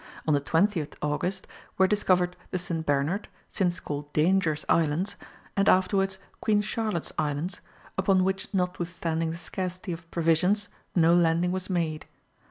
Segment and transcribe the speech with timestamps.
[0.27, 1.45] On the 20th August
[1.77, 2.83] were discovered the St.
[2.83, 5.15] Bernard, since called Dangerous Islands,
[5.55, 7.59] and afterwards Queen Charlotte's Islands,
[7.99, 12.07] upon which notwithstanding the scarcity of provisions, no landing was made.